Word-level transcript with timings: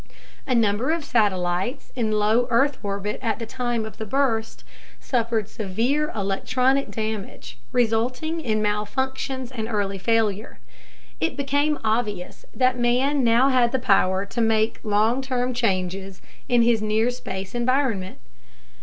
A 0.47 0.55
number 0.55 0.89
of 0.89 1.05
satellites 1.05 1.91
in 1.95 2.13
low 2.13 2.47
earth 2.49 2.79
orbit 2.81 3.19
at 3.21 3.37
the 3.37 3.45
time 3.45 3.85
of 3.85 3.97
the 3.97 4.05
burst 4.07 4.63
suffered 4.99 5.47
severe 5.47 6.11
electronic 6.15 6.89
damage 6.89 7.59
resulting 7.71 8.39
in 8.41 8.63
malfunctions 8.63 9.51
and 9.53 9.67
early 9.67 9.99
failure. 9.99 10.57
It 11.19 11.37
became 11.37 11.77
obvious 11.83 12.47
that 12.55 12.79
man 12.79 13.23
now 13.23 13.49
had 13.49 13.71
the 13.71 13.77
power 13.77 14.25
to 14.25 14.41
make 14.41 14.79
long 14.81 15.21
term 15.21 15.53
changes 15.53 16.19
in 16.49 16.63
his 16.63 16.81
near 16.81 17.11
space 17.11 17.53
environment. 17.53 18.17